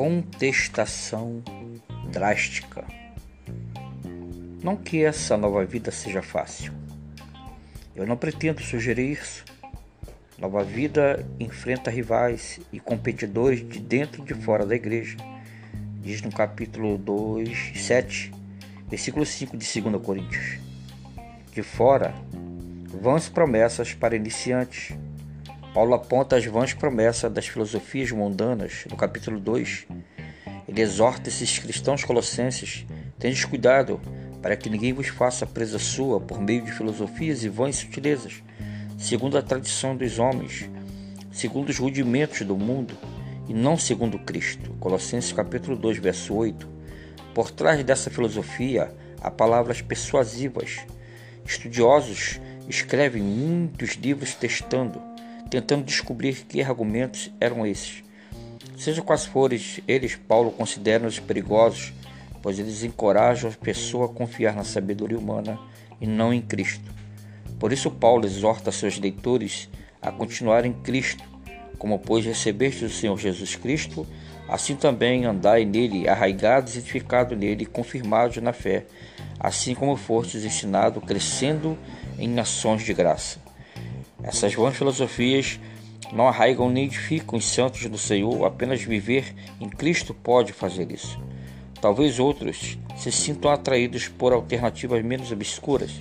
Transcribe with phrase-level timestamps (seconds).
[0.00, 1.42] contestação
[2.10, 2.86] drástica.
[4.62, 6.72] Não que essa nova vida seja fácil.
[7.94, 9.44] Eu não pretendo sugerir isso.
[10.38, 15.18] Nova vida enfrenta rivais e competidores de dentro e de fora da igreja.
[16.00, 18.32] Diz no capítulo 2, 7,
[18.88, 20.58] versículo 5 de 2 Coríntios.
[21.52, 22.14] De fora,
[23.02, 24.96] vãs promessas para iniciantes.
[25.72, 29.86] Paulo aponta as vãs promessas das filosofias mundanas no capítulo 2.
[30.66, 32.84] Ele exorta esses cristãos colossenses:
[33.20, 34.00] tendes cuidado
[34.42, 38.42] para que ninguém vos faça presa sua por meio de filosofias e vãs sutilezas,
[38.98, 40.68] segundo a tradição dos homens,
[41.30, 42.94] segundo os rudimentos do mundo,
[43.48, 44.72] e não segundo Cristo.
[44.80, 46.68] Colossenses capítulo 2, verso 8.
[47.32, 50.80] Por trás dessa filosofia há palavras persuasivas.
[51.44, 55.09] Estudiosos escrevem muitos livros testando,
[55.50, 58.02] tentando descobrir que argumentos eram esses.
[58.78, 61.92] Seja quais forem eles, Paulo considera-os perigosos
[62.42, 65.58] pois eles encorajam a pessoa a confiar na sabedoria humana
[66.00, 66.90] e não em Cristo.
[67.58, 69.68] Por isso, Paulo exorta seus leitores
[70.00, 71.22] a continuar em Cristo,
[71.78, 74.06] como pois recebeste do Senhor Jesus Cristo,
[74.48, 78.86] assim também andai nele, arraigados, edificados nele, confirmados na fé,
[79.38, 81.76] assim como fostes ensinado, crescendo
[82.18, 83.38] em ações de graça.
[84.22, 85.58] Essas vãs filosofias
[86.12, 91.18] não arraigam nem edificam os santos do Senhor, apenas viver em Cristo pode fazer isso.
[91.80, 95.92] Talvez outros se sintam atraídos por alternativas menos obscuras.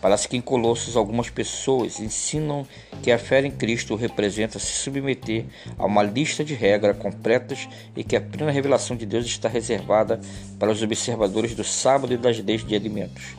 [0.00, 2.66] Parece que em Colossos algumas pessoas ensinam
[3.02, 5.44] que a fé em Cristo representa se submeter
[5.76, 10.20] a uma lista de regras completas e que a plena revelação de Deus está reservada
[10.58, 13.36] para os observadores do sábado e das leis de alimentos.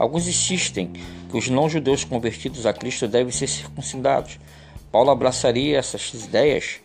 [0.00, 0.92] Alguns insistem
[1.28, 4.38] que os não-judeus convertidos a Cristo devem ser circuncidados.
[4.90, 6.80] Paulo abraçaria essas ideias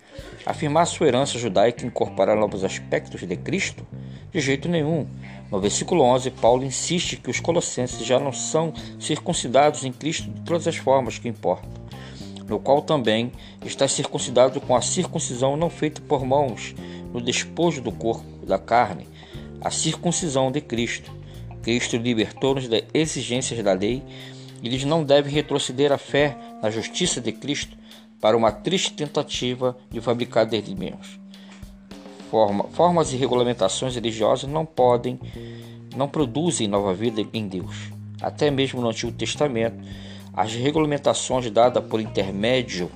[0.45, 3.85] Afirmar sua herança judaica e incorporar novos aspectos de Cristo?
[4.31, 5.07] De jeito nenhum.
[5.51, 10.41] No versículo 11, Paulo insiste que os colossenses já não são circuncidados em Cristo de
[10.41, 11.69] todas as formas que importam,
[12.47, 13.31] no qual também
[13.65, 16.75] está circuncidado com a circuncisão não feita por mãos,
[17.11, 19.07] no despojo do corpo, da carne,
[19.61, 21.11] a circuncisão de Cristo.
[21.65, 24.03] Cristo libertou-nos das exigências da lei,
[24.61, 27.75] e eles não devem retroceder a fé na justiça de Cristo,
[28.21, 31.19] para uma triste tentativa de fabricar alimentos.
[32.29, 35.19] Forma, formas e regulamentações religiosas não podem,
[35.95, 37.91] não produzem nova vida em Deus.
[38.21, 39.83] Até mesmo no Antigo Testamento,
[40.33, 42.91] as regulamentações dadas por intermédio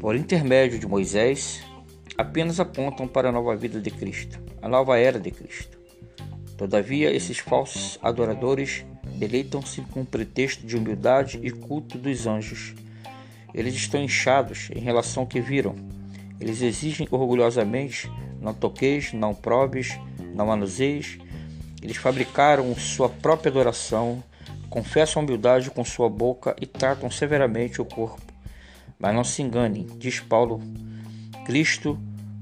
[0.00, 1.62] por intermédio de Moisés
[2.18, 5.85] apenas apontam para a nova vida de Cristo, a nova era de Cristo.
[6.56, 12.74] Todavia, esses falsos adoradores deleitam-se com o pretexto de humildade e culto dos anjos
[13.56, 15.74] eles estão inchados em relação ao que viram.
[16.38, 19.98] Eles exigem orgulhosamente: não toqueis, não probes,
[20.34, 21.18] não manuseis.
[21.82, 24.22] Eles fabricaram sua própria adoração,
[24.68, 28.20] confessam a humildade com sua boca e tratam severamente o corpo.
[28.98, 30.60] Mas não se enganem, diz Paulo,
[31.46, 31.98] Cristo,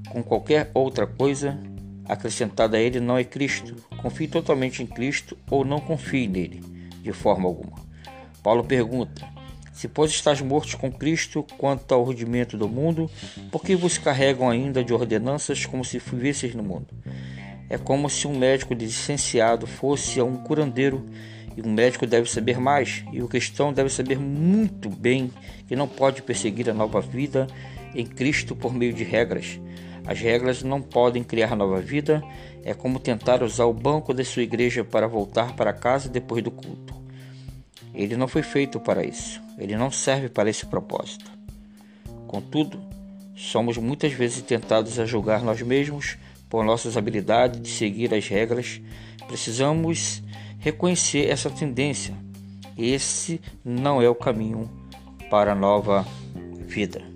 [0.09, 1.57] com qualquer outra coisa
[2.07, 3.75] acrescentada a ele, não é Cristo.
[4.01, 6.61] Confie totalmente em Cristo ou não confie nele,
[7.01, 7.77] de forma alguma.
[8.41, 9.27] Paulo pergunta:
[9.73, 13.11] se, pois, estás mortos com Cristo quanto ao rudimento do mundo,
[13.51, 16.87] por que vos carregam ainda de ordenanças como se vivesseis no mundo?
[17.69, 21.05] É como se um médico licenciado fosse a um curandeiro,
[21.57, 25.31] e um médico deve saber mais, e o cristão deve saber muito bem
[25.67, 27.47] que não pode perseguir a nova vida
[27.93, 29.59] em Cristo por meio de regras.
[30.05, 32.23] As regras não podem criar nova vida,
[32.63, 36.51] é como tentar usar o banco da sua igreja para voltar para casa depois do
[36.51, 36.93] culto.
[37.93, 39.41] Ele não foi feito para isso.
[39.57, 41.31] Ele não serve para esse propósito.
[42.27, 42.79] Contudo,
[43.35, 46.17] somos muitas vezes tentados a julgar nós mesmos
[46.49, 48.81] por nossas habilidades de seguir as regras.
[49.27, 50.21] Precisamos
[50.59, 52.13] reconhecer essa tendência.
[52.77, 54.69] Esse não é o caminho
[55.29, 56.05] para a nova
[56.67, 57.14] vida.